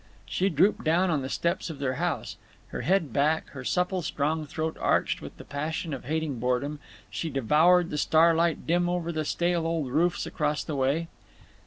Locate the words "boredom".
6.39-6.79